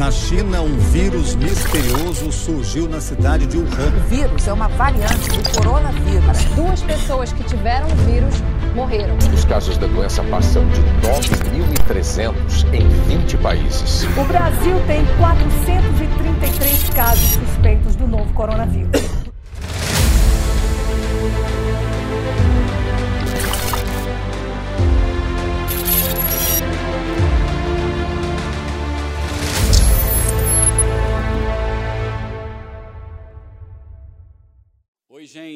[0.00, 3.68] Na China, um vírus misterioso surgiu na cidade de Wuhan.
[3.68, 6.44] O vírus é uma variante do coronavírus.
[6.56, 8.34] Duas pessoas que tiveram o vírus
[8.74, 9.14] morreram.
[9.34, 12.32] Os casos da doença passam de 9.300
[12.72, 14.04] em 20 países.
[14.16, 19.19] O Brasil tem 433 casos suspeitos do novo coronavírus.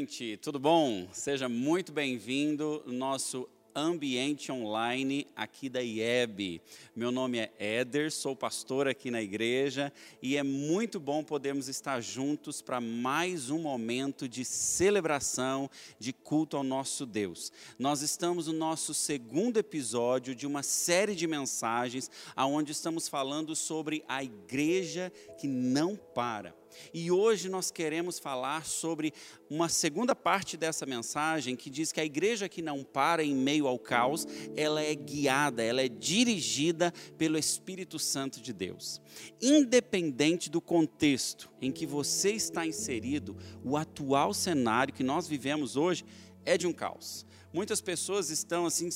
[0.05, 1.09] Gente, tudo bom?
[1.13, 6.61] Seja muito bem-vindo no nosso ambiente online aqui da IEB.
[6.95, 9.91] Meu nome é Éder, sou pastor aqui na igreja
[10.21, 16.59] e é muito bom podermos estar juntos para mais um momento de celebração, de culto
[16.59, 17.51] ao nosso Deus.
[17.79, 24.05] Nós estamos no nosso segundo episódio de uma série de mensagens aonde estamos falando sobre
[24.07, 26.55] a igreja que não para.
[26.93, 29.13] E hoje nós queremos falar sobre
[29.49, 33.67] uma segunda parte dessa mensagem que diz que a igreja que não para em meio
[33.67, 39.01] ao caos, ela é guiada, ela é dirigida pelo Espírito Santo de Deus.
[39.41, 46.05] Independente do contexto em que você está inserido, o atual cenário que nós vivemos hoje
[46.45, 47.27] é de um caos.
[47.53, 48.89] Muitas pessoas estão assim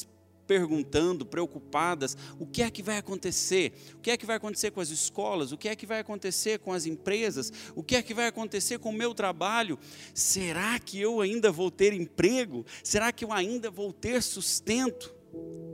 [0.48, 3.74] perguntando, preocupadas, o que é que vai acontecer?
[3.94, 5.52] O que é que vai acontecer com as escolas?
[5.52, 7.52] O que é que vai acontecer com as empresas?
[7.76, 9.78] O que é que vai acontecer com o meu trabalho?
[10.14, 12.64] Será que eu ainda vou ter emprego?
[12.82, 15.14] Será que eu ainda vou ter sustento?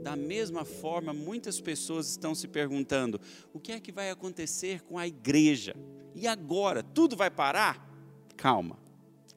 [0.03, 3.19] Da mesma forma, muitas pessoas estão se perguntando:
[3.53, 5.73] o que é que vai acontecer com a igreja?
[6.13, 6.83] E agora?
[6.83, 7.89] Tudo vai parar?
[8.35, 8.77] Calma,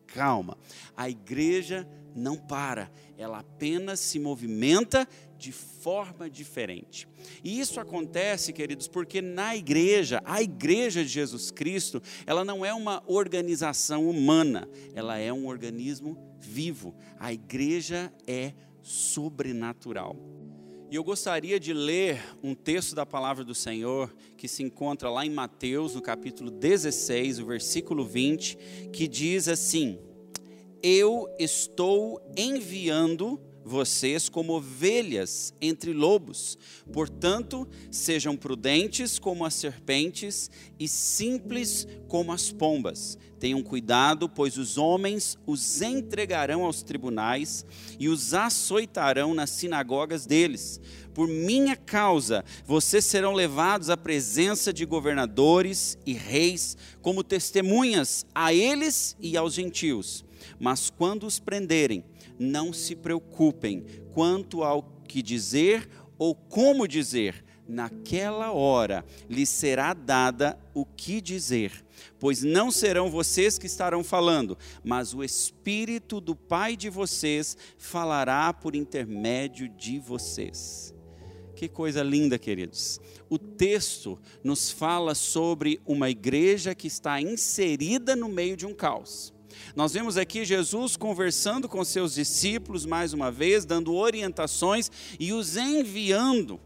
[0.09, 0.59] calma.
[0.97, 7.07] A igreja não para, ela apenas se movimenta de forma diferente.
[7.45, 12.75] E isso acontece, queridos, porque na igreja, a igreja de Jesus Cristo, ela não é
[12.75, 16.95] uma organização humana, ela é um organismo vivo.
[17.19, 20.17] A igreja é sobrenatural.
[20.91, 25.25] E eu gostaria de ler um texto da palavra do Senhor que se encontra lá
[25.25, 28.57] em Mateus, no capítulo 16, o versículo 20,
[28.91, 29.99] que diz assim:
[30.83, 33.39] Eu estou enviando
[33.69, 36.59] vocês como ovelhas entre lobos.
[36.93, 43.19] Portanto, sejam prudentes como as serpentes e simples como as pombas.
[43.39, 47.65] Tenham cuidado, pois os homens os entregarão aos tribunais
[47.99, 50.81] e os açoitarão nas sinagogas deles.
[51.15, 58.53] Por minha causa, vocês serão levados à presença de governadores e reis como testemunhas a
[58.53, 60.25] eles e aos gentios.
[60.59, 62.05] Mas quando os prenderem,
[62.39, 65.89] não se preocupem quanto ao que dizer
[66.19, 67.45] ou como dizer.
[67.69, 71.85] Naquela hora lhes será dada o que dizer,
[72.19, 78.55] pois não serão vocês que estarão falando, mas o Espírito do Pai de vocês falará
[78.55, 80.95] por intermédio de vocês.
[81.55, 83.01] Que coisa linda, queridos.
[83.29, 89.35] O texto nos fala sobre uma igreja que está inserida no meio de um caos.
[89.79, 94.91] Nós vemos aqui Jesus conversando com seus discípulos mais uma vez, dando orientações
[95.21, 96.59] e os enviando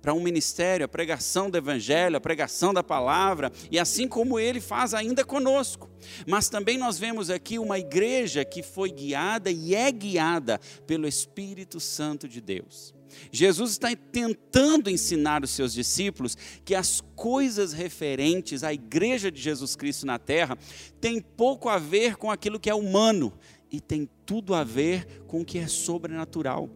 [0.00, 4.62] para um ministério, a pregação do Evangelho, a pregação da palavra, e assim como ele
[4.62, 5.90] faz ainda conosco.
[6.26, 11.78] Mas também nós vemos aqui uma igreja que foi guiada e é guiada pelo Espírito
[11.78, 12.93] Santo de Deus.
[13.30, 19.76] Jesus está tentando ensinar os seus discípulos que as coisas referentes à igreja de Jesus
[19.76, 20.58] Cristo na terra
[21.00, 23.32] têm pouco a ver com aquilo que é humano
[23.70, 26.70] e tem tudo a ver com o que é sobrenatural.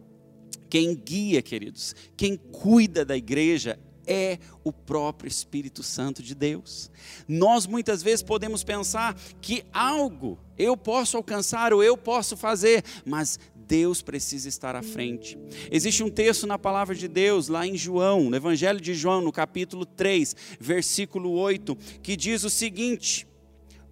[0.69, 6.91] Quem guia, queridos, quem cuida da igreja é o próprio Espírito Santo de Deus.
[7.27, 13.39] Nós muitas vezes podemos pensar que algo eu posso alcançar ou eu posso fazer, mas
[13.69, 15.37] Deus precisa estar à frente.
[15.71, 19.31] Existe um texto na palavra de Deus, lá em João, no Evangelho de João, no
[19.31, 23.27] capítulo 3, versículo 8, que diz o seguinte: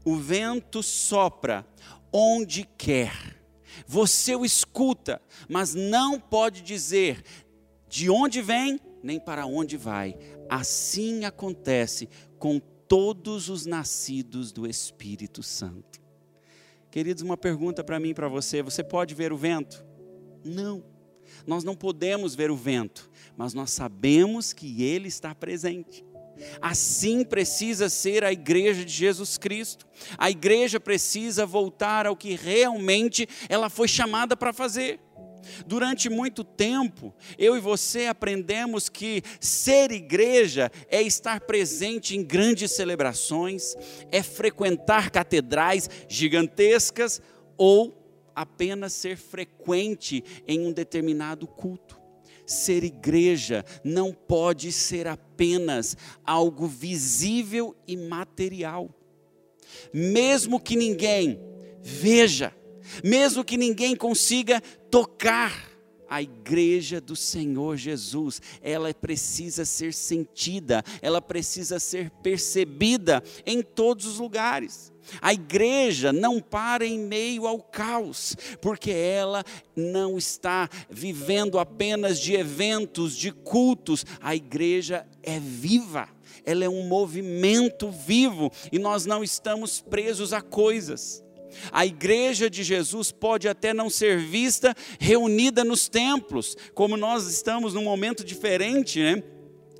[0.04, 1.64] O vento sopra
[2.12, 3.40] onde quer,
[3.86, 7.24] você o escuta, mas não pode dizer
[7.88, 10.18] de onde vem nem para onde vai.
[10.50, 12.10] Assim acontece
[12.40, 16.07] com todos os nascidos do Espírito Santo.
[16.98, 19.86] Queridos, uma pergunta para mim e para você: você pode ver o vento?
[20.44, 20.84] Não.
[21.46, 23.08] Nós não podemos ver o vento,
[23.38, 26.04] mas nós sabemos que ele está presente.
[26.60, 29.86] Assim precisa ser a igreja de Jesus Cristo.
[30.18, 35.00] A igreja precisa voltar ao que realmente ela foi chamada para fazer.
[35.66, 42.72] Durante muito tempo, eu e você aprendemos que ser igreja é estar presente em grandes
[42.72, 43.76] celebrações,
[44.12, 47.22] é frequentar catedrais gigantescas
[47.58, 47.98] ou
[48.36, 51.98] apenas ser frequente em um determinado culto.
[52.46, 58.90] Ser igreja não pode ser apenas algo visível e material.
[59.94, 61.40] Mesmo que ninguém
[61.82, 62.54] veja,
[63.04, 65.78] mesmo que ninguém consiga tocar
[66.10, 74.06] a igreja do Senhor Jesus, ela precisa ser sentida, ela precisa ser percebida em todos
[74.06, 74.92] os lugares.
[75.22, 79.44] A igreja não para em meio ao caos, porque ela
[79.76, 84.06] não está vivendo apenas de eventos, de cultos.
[84.20, 86.10] A igreja é viva,
[86.46, 91.24] ela é um movimento vivo e nós não estamos presos a coisas.
[91.72, 97.74] A igreja de Jesus pode até não ser vista reunida nos templos, como nós estamos
[97.74, 99.24] num momento diferente, né?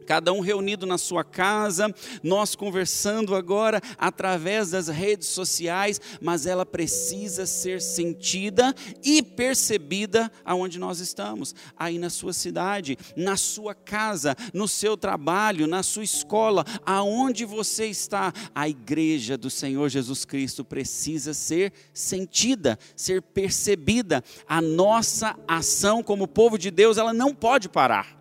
[0.08, 1.94] Cada um reunido na sua casa,
[2.24, 8.74] nós conversando agora através das redes sociais, mas ela precisa ser sentida
[9.04, 15.68] e percebida aonde nós estamos, aí na sua cidade, na sua casa, no seu trabalho,
[15.68, 22.80] na sua escola, aonde você está, a igreja do Senhor Jesus Cristo precisa ser sentida,
[22.96, 24.24] ser percebida.
[24.48, 28.17] A nossa ação como povo de Deus, ela não pode parar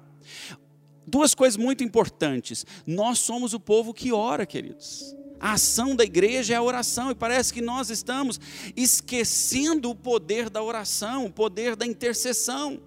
[1.06, 2.66] duas coisas muito importantes.
[2.86, 5.14] Nós somos o povo que ora, queridos.
[5.38, 8.40] A ação da igreja é a oração, e parece que nós estamos
[8.74, 12.80] esquecendo o poder da oração, o poder da intercessão.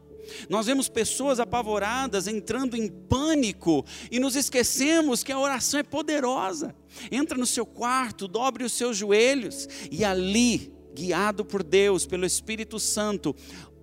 [0.50, 6.76] Nós vemos pessoas apavoradas, entrando em pânico, e nos esquecemos que a oração é poderosa.
[7.12, 12.80] Entra no seu quarto, dobre os seus joelhos, e ali, guiado por Deus, pelo Espírito
[12.80, 13.36] Santo,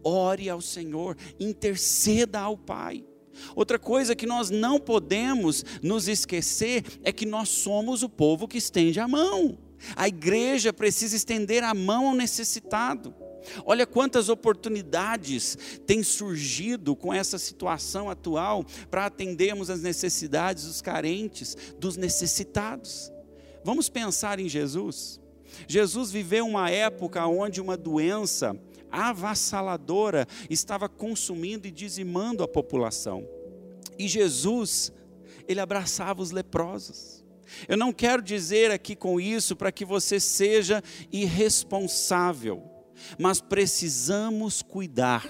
[0.03, 3.05] ore ao Senhor, interceda ao Pai.
[3.55, 8.59] Outra coisa que nós não podemos nos esquecer é que nós somos o povo que
[8.59, 9.59] estende a mão.
[9.94, 13.15] A igreja precisa estender a mão ao necessitado.
[13.65, 15.56] Olha quantas oportunidades
[15.87, 23.12] têm surgido com essa situação atual para atendermos as necessidades dos carentes, dos necessitados.
[23.62, 25.21] Vamos pensar em Jesus.
[25.69, 28.59] Jesus viveu uma época onde uma doença
[28.96, 33.26] avassaladora estava consumindo e dizimando a população.
[33.98, 34.93] E Jesus,
[35.46, 37.25] ele abraçava os leprosos.
[37.69, 40.82] Eu não quero dizer aqui com isso para que você seja
[41.12, 42.62] irresponsável,
[43.19, 45.25] mas precisamos cuidar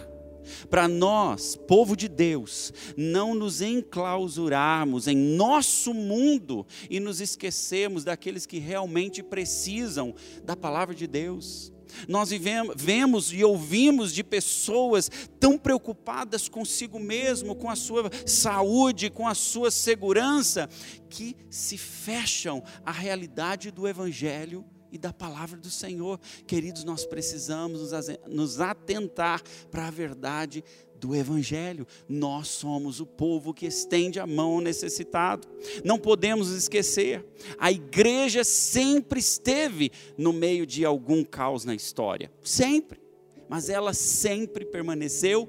[0.70, 8.46] para nós, povo de Deus, não nos enclausurarmos em nosso mundo e nos esquecermos daqueles
[8.46, 10.14] que realmente precisam
[10.44, 11.72] da palavra de Deus.
[12.08, 19.10] Nós vivemos, vemos e ouvimos de pessoas tão preocupadas consigo mesmo, com a sua saúde,
[19.10, 20.68] com a sua segurança,
[21.08, 26.18] que se fecham à realidade do Evangelho e da palavra do Senhor.
[26.46, 27.90] Queridos, nós precisamos
[28.28, 30.64] nos atentar para a verdade
[31.00, 31.86] do Evangelho.
[32.08, 35.48] Nós somos o povo que estende a mão ao necessitado.
[35.84, 37.24] Não podemos esquecer,
[37.58, 42.30] a igreja sempre esteve no meio de algum caos na história.
[42.42, 43.00] Sempre.
[43.48, 45.48] Mas ela sempre permaneceu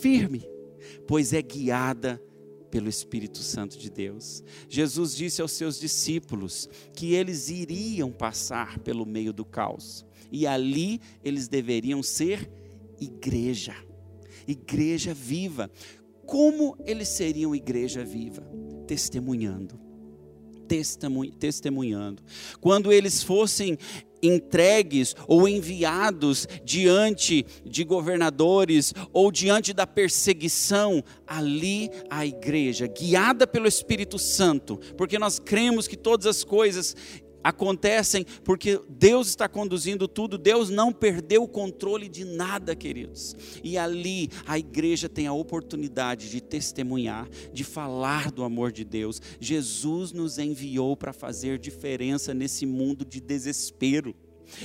[0.00, 0.48] firme,
[1.06, 2.22] pois é guiada
[2.70, 4.42] pelo Espírito Santo de Deus.
[4.68, 11.00] Jesus disse aos seus discípulos que eles iriam passar pelo meio do caos e ali
[11.22, 12.50] eles deveriam ser
[13.00, 13.74] igreja
[14.46, 15.70] igreja viva.
[16.24, 18.42] Como eles seriam igreja viva?
[18.86, 19.78] Testemunhando.
[21.38, 22.22] Testemunhando.
[22.60, 23.78] Quando eles fossem
[24.22, 33.68] entregues ou enviados diante de governadores ou diante da perseguição, ali a igreja, guiada pelo
[33.68, 36.96] Espírito Santo, porque nós cremos que todas as coisas
[37.46, 43.36] acontecem porque Deus está conduzindo tudo, Deus não perdeu o controle de nada, queridos.
[43.62, 49.22] E ali a igreja tem a oportunidade de testemunhar, de falar do amor de Deus.
[49.38, 54.12] Jesus nos enviou para fazer diferença nesse mundo de desespero.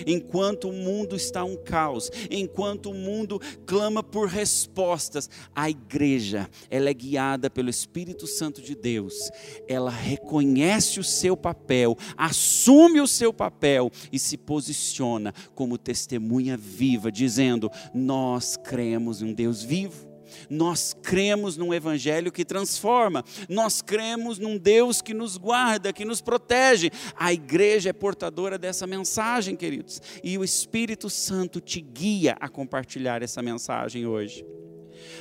[0.06, 6.90] Enquanto o mundo está um caos, enquanto o mundo clama por respostas, a igreja, ela
[6.90, 9.32] é guiada pelo Espírito Santo de Deus.
[9.68, 17.12] Ela reconhece o seu papel, assume o seu papel e se posiciona como testemunha viva,
[17.12, 20.11] dizendo: "Nós cremos em um Deus vivo
[20.50, 23.24] nós cremos num evangelho que transforma.
[23.48, 26.90] Nós cremos num Deus que nos guarda, que nos protege.
[27.16, 30.02] A igreja é portadora dessa mensagem, queridos.
[30.24, 34.46] E o Espírito Santo te guia a compartilhar essa mensagem hoje.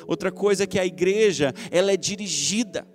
[0.07, 2.87] Outra coisa é que a igreja, ela é dirigida.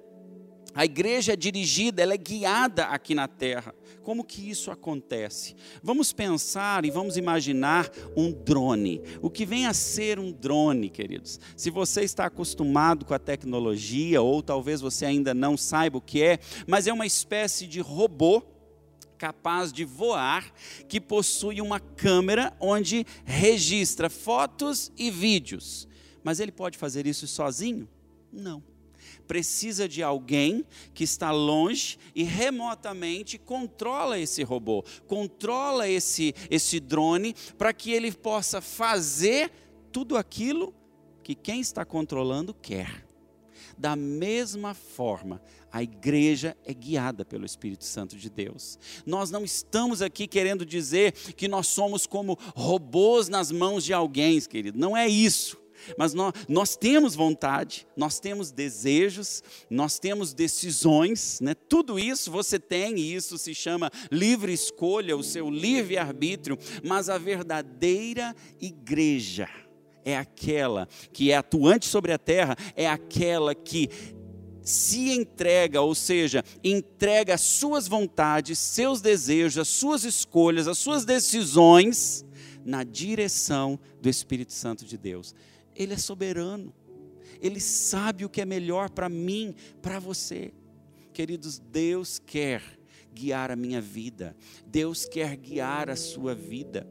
[0.75, 3.74] A igreja é dirigida, ela é guiada aqui na terra.
[4.03, 5.55] Como que isso acontece?
[5.82, 9.01] Vamos pensar e vamos imaginar um drone.
[9.22, 11.39] O que vem a ser um drone, queridos?
[11.55, 16.22] Se você está acostumado com a tecnologia, ou talvez você ainda não saiba o que
[16.22, 18.44] é, mas é uma espécie de robô
[19.17, 20.53] capaz de voar,
[20.89, 25.88] que possui uma câmera onde registra fotos e vídeos.
[26.22, 27.88] Mas ele pode fazer isso sozinho?
[28.29, 28.75] Não
[29.25, 37.36] precisa de alguém que está longe e remotamente controla esse robô, controla esse, esse drone,
[37.58, 39.51] para que ele possa fazer
[39.91, 40.74] tudo aquilo
[41.24, 43.05] que quem está controlando quer.
[43.77, 45.41] Da mesma forma,
[45.72, 48.79] a igreja é guiada pelo Espírito Santo de Deus.
[49.05, 54.39] Nós não estamos aqui querendo dizer que nós somos como robôs nas mãos de alguém,
[54.41, 54.79] querido.
[54.79, 55.64] Não é isso.
[55.97, 61.53] Mas nós, nós temos vontade, nós temos desejos, nós temos decisões, né?
[61.53, 67.09] tudo isso você tem, e isso se chama livre escolha, o seu livre arbítrio, mas
[67.09, 69.49] a verdadeira igreja
[70.03, 73.89] é aquela que é atuante sobre a terra, é aquela que
[74.61, 81.05] se entrega, ou seja, entrega as suas vontades, seus desejos, as suas escolhas, as suas
[81.05, 82.25] decisões
[82.65, 85.35] na direção do Espírito Santo de Deus.
[85.75, 86.74] Ele é soberano.
[87.41, 90.53] Ele sabe o que é melhor para mim, para você.
[91.13, 92.62] Queridos, Deus quer
[93.13, 94.36] guiar a minha vida.
[94.65, 96.88] Deus quer guiar a sua vida.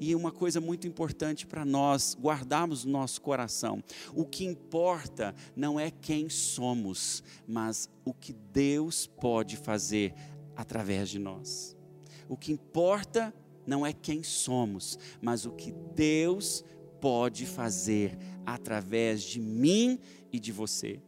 [0.00, 3.82] E uma coisa muito importante para nós guardarmos no nosso coração:
[4.14, 10.14] o que importa não é quem somos, mas o que Deus pode fazer
[10.56, 11.76] através de nós.
[12.28, 13.34] O que importa
[13.66, 16.64] não é quem somos, mas o que Deus
[17.02, 18.16] pode fazer
[18.46, 19.98] através de mim
[20.32, 21.00] e de você.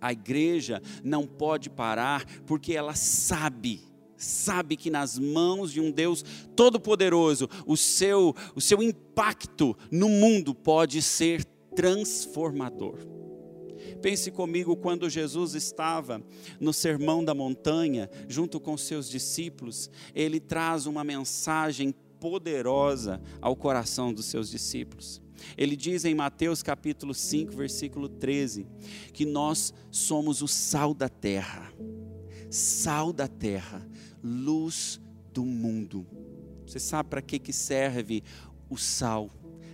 [0.00, 3.80] A igreja não pode parar porque ela sabe,
[4.16, 6.24] sabe que nas mãos de um Deus
[6.56, 11.44] todo-poderoso, o seu, o seu impacto no mundo pode ser
[11.76, 12.98] transformador.
[14.02, 16.20] Pense comigo quando Jesus estava
[16.58, 24.12] no Sermão da Montanha, junto com seus discípulos, ele traz uma mensagem poderosa ao coração
[24.12, 25.22] dos seus discípulos.
[25.56, 28.66] Ele diz em Mateus capítulo 5, versículo 13,
[29.12, 31.72] que nós somos o sal da terra,
[32.50, 33.86] sal da terra,
[34.22, 35.00] luz
[35.32, 36.06] do mundo.
[36.66, 38.22] Você sabe para que, que serve
[38.70, 39.30] o sal?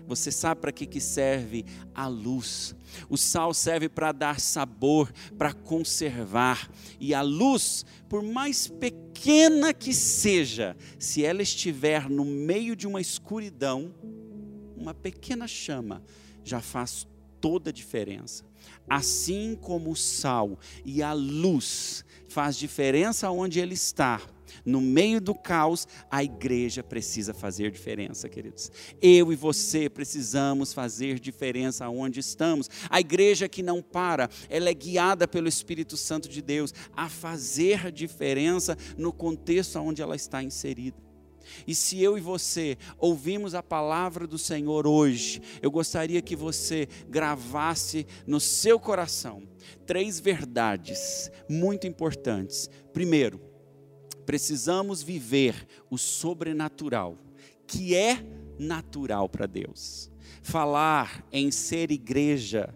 [0.06, 1.64] Você sabe para que, que serve
[1.94, 2.74] a luz?
[3.08, 6.70] O sal serve para dar sabor, para conservar.
[6.98, 13.00] E a luz, por mais pequena que seja, se ela estiver no meio de uma
[13.00, 13.94] escuridão,
[14.76, 16.02] uma pequena chama
[16.42, 17.06] já faz
[17.40, 18.44] toda a diferença.
[18.88, 24.20] Assim como o sal e a luz faz diferença onde ele está,
[24.64, 28.70] no meio do caos, a igreja precisa fazer diferença, queridos.
[29.00, 32.68] Eu e você precisamos fazer diferença onde estamos.
[32.88, 37.90] A igreja que não para, ela é guiada pelo Espírito Santo de Deus a fazer
[37.90, 41.10] diferença no contexto onde ela está inserida.
[41.66, 46.88] E se eu e você ouvimos a palavra do Senhor hoje, eu gostaria que você
[47.08, 49.42] gravasse no seu coração
[49.86, 52.68] três verdades muito importantes.
[52.92, 53.49] Primeiro,
[54.30, 57.18] precisamos viver o sobrenatural,
[57.66, 58.24] que é
[58.56, 60.08] natural para Deus.
[60.40, 62.72] Falar em ser igreja,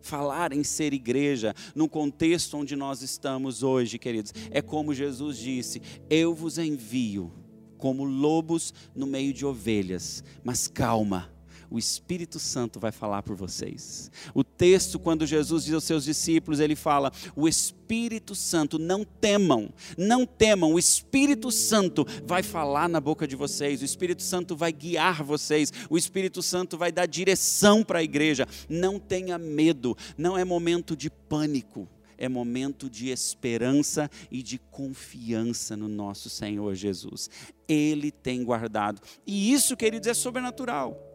[0.00, 5.82] falar em ser igreja, no contexto onde nós estamos hoje, queridos, é como Jesus disse:
[6.08, 7.30] Eu vos envio
[7.76, 11.30] como lobos no meio de ovelhas, mas calma
[11.70, 14.10] o Espírito Santo vai falar por vocês.
[14.34, 19.72] O texto, quando Jesus diz aos seus discípulos, ele fala: O Espírito Santo, não temam,
[19.96, 24.72] não temam, o Espírito Santo vai falar na boca de vocês, o Espírito Santo vai
[24.72, 28.48] guiar vocês, o Espírito Santo vai dar direção para a igreja.
[28.68, 31.88] Não tenha medo, não é momento de pânico
[32.20, 37.30] é momento de esperança e de confiança no nosso Senhor Jesus.
[37.66, 39.00] Ele tem guardado.
[39.26, 41.09] E isso, queridos, é sobrenatural.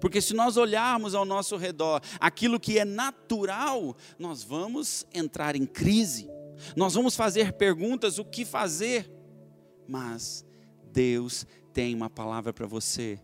[0.00, 5.66] Porque se nós olharmos ao nosso redor aquilo que é natural, nós vamos entrar em
[5.66, 6.28] crise.
[6.76, 9.10] Nós vamos fazer perguntas: o que fazer?
[9.86, 10.44] Mas
[10.92, 13.18] Deus tem uma palavra para você.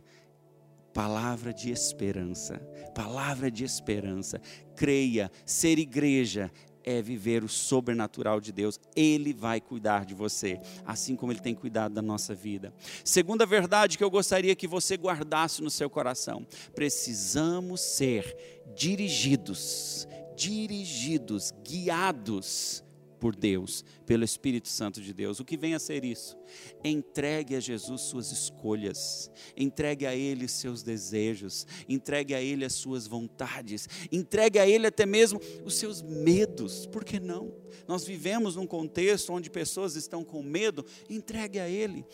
[0.92, 2.58] Palavra de esperança,
[2.96, 4.40] palavra de esperança.
[4.74, 6.50] Creia, ser igreja
[6.84, 8.78] é viver o sobrenatural de Deus.
[8.94, 12.72] Ele vai cuidar de você, assim como ele tem cuidado da nossa vida.
[13.04, 18.36] Segunda verdade que eu gostaria que você guardasse no seu coração: precisamos ser
[18.74, 20.06] dirigidos,
[20.36, 22.84] dirigidos, guiados
[23.20, 25.38] por Deus, pelo Espírito Santo de Deus.
[25.38, 26.36] O que vem a ser isso?
[26.82, 33.06] Entregue a Jesus suas escolhas, entregue a Ele seus desejos, entregue a Ele as suas
[33.06, 37.54] vontades, entregue a Ele até mesmo os seus medos, por que não?
[37.86, 42.04] Nós vivemos num contexto onde pessoas estão com medo, entregue a Ele.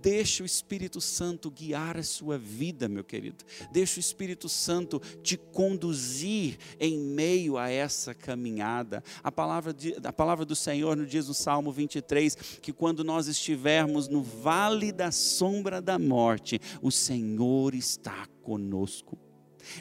[0.00, 3.44] Deixa o Espírito Santo guiar a sua vida, meu querido.
[3.72, 9.02] Deixa o Espírito Santo te conduzir em meio a essa caminhada.
[9.22, 13.26] A palavra, de, a palavra do Senhor nos diz no Salmo 23 que quando nós
[13.26, 19.18] estivermos no vale da sombra da morte, o Senhor está conosco.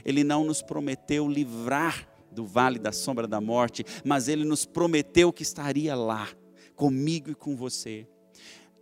[0.03, 5.31] Ele não nos prometeu livrar do vale da sombra da morte, mas ele nos prometeu
[5.31, 6.27] que estaria lá,
[6.75, 8.07] comigo e com você.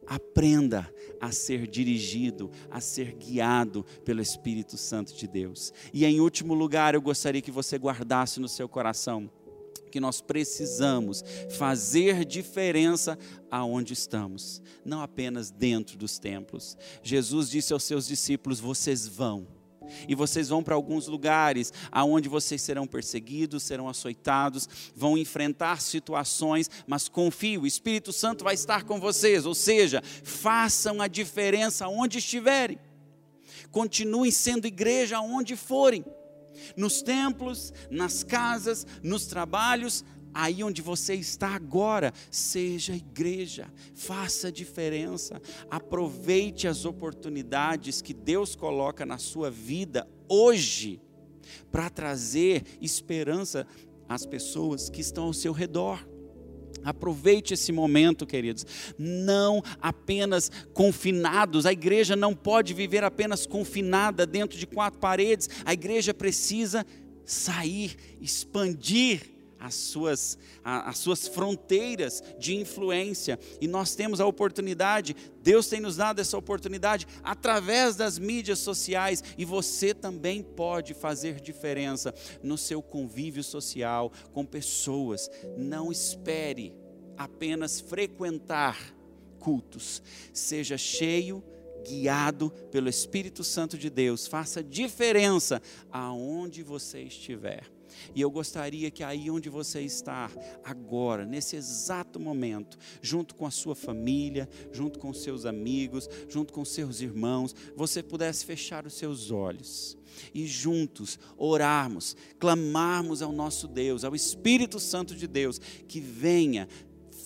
[0.08, 0.92] Aprenda
[1.26, 5.74] a ser dirigido, a ser guiado pelo Espírito Santo de Deus.
[5.92, 9.30] E em último lugar, eu gostaria que você guardasse no seu coração
[9.92, 11.24] que nós precisamos
[11.58, 13.18] fazer diferença
[13.50, 16.78] aonde estamos, não apenas dentro dos templos.
[17.02, 19.48] Jesus disse aos seus discípulos: vocês vão
[20.08, 26.70] e vocês vão para alguns lugares aonde vocês serão perseguidos, serão açoitados, vão enfrentar situações,
[26.88, 32.20] mas confie, o Espírito Santo vai estar com vocês, ou seja, façam a diferença onde
[32.20, 32.80] estiverem.
[33.72, 36.06] Continuem sendo igreja aonde forem.
[36.78, 40.04] Nos templos, nas casas, nos trabalhos,
[40.36, 49.06] aí onde você está agora, seja igreja, faça diferença, aproveite as oportunidades que Deus coloca
[49.06, 51.02] na sua vida hoje,
[51.72, 53.66] para trazer esperança
[54.10, 56.06] às pessoas que estão ao seu redor.
[56.84, 58.66] Aproveite esse momento, queridos.
[58.98, 61.66] Não apenas confinados.
[61.66, 65.50] A igreja não pode viver apenas confinada dentro de quatro paredes.
[65.64, 66.86] A igreja precisa
[67.24, 69.35] sair, expandir
[69.66, 73.40] as suas, as suas fronteiras de influência.
[73.60, 79.24] E nós temos a oportunidade, Deus tem nos dado essa oportunidade através das mídias sociais,
[79.36, 85.30] e você também pode fazer diferença no seu convívio social com pessoas.
[85.58, 86.72] Não espere
[87.18, 88.78] apenas frequentar
[89.40, 90.02] cultos,
[90.32, 91.44] seja cheio
[91.84, 97.75] guiado pelo Espírito Santo de Deus, faça diferença aonde você estiver.
[98.14, 100.32] E eu gostaria que aí onde você está,
[100.64, 106.64] agora, nesse exato momento, junto com a sua família, junto com seus amigos, junto com
[106.66, 109.98] seus irmãos, você pudesse fechar os seus olhos
[110.34, 116.68] e juntos orarmos, clamarmos ao nosso Deus, ao Espírito Santo de Deus, que venha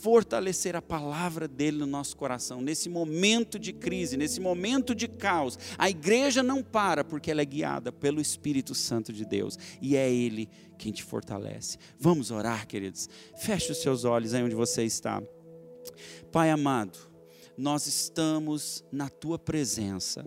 [0.01, 2.61] fortalecer a palavra dele no nosso coração.
[2.61, 7.45] Nesse momento de crise, nesse momento de caos, a igreja não para porque ela é
[7.45, 11.77] guiada pelo Espírito Santo de Deus e é ele quem te fortalece.
[11.99, 13.09] Vamos orar, queridos.
[13.37, 15.21] Feche os seus olhos aí onde você está.
[16.31, 16.97] Pai amado,
[17.57, 20.25] nós estamos na tua presença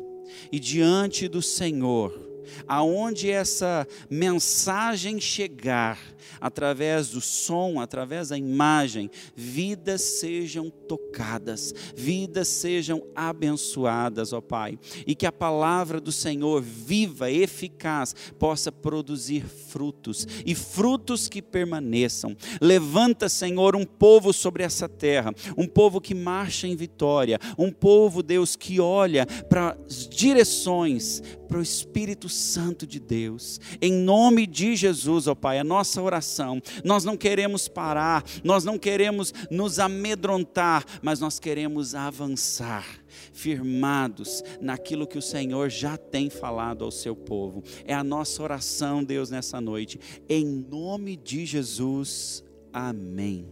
[0.51, 2.32] e diante do Senhor
[2.67, 5.99] aonde essa mensagem chegar,
[6.41, 15.15] através do som, através da imagem, vidas sejam tocadas, vidas sejam abençoadas, ó Pai, e
[15.15, 22.37] que a palavra do Senhor viva, eficaz, possa produzir frutos e frutos que permaneçam.
[22.61, 28.23] Levanta, Senhor, um povo sobre essa terra, um povo que marcha em vitória, um povo,
[28.23, 33.61] Deus, que olha para as direções, para o Espírito Santo de Deus.
[33.81, 36.61] Em nome de Jesus, ó Pai, a nossa oração.
[36.85, 42.87] Nós não queremos parar, nós não queremos nos amedrontar, mas nós queremos avançar
[43.33, 47.63] firmados naquilo que o Senhor já tem falado ao seu povo.
[47.85, 50.01] É a nossa oração, Deus, nessa noite.
[50.29, 52.43] Em nome de Jesus.
[52.73, 53.47] Amém.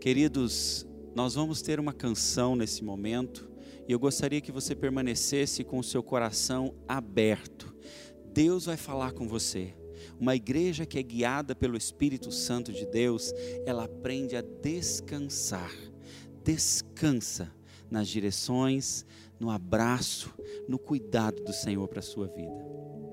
[0.00, 3.55] Queridos, nós vamos ter uma canção nesse momento
[3.88, 7.74] e eu gostaria que você permanecesse com o seu coração aberto.
[8.32, 9.74] Deus vai falar com você.
[10.18, 13.32] Uma igreja que é guiada pelo Espírito Santo de Deus,
[13.64, 15.72] ela aprende a descansar.
[16.42, 17.52] Descansa
[17.90, 19.06] nas direções,
[19.38, 20.34] no abraço,
[20.68, 23.05] no cuidado do Senhor para a sua vida.